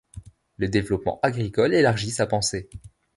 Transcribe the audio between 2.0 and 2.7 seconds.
sa pensée.